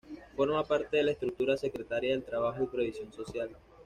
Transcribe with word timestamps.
Forma 0.35 0.63
parte 0.63 0.97
de 0.97 1.03
la 1.03 1.11
estructura 1.11 1.55
Secretaría 1.57 2.09
del 2.09 2.23
Trabajo 2.23 2.63
y 2.63 2.65
Previsión 2.65 3.13
Social. 3.13 3.51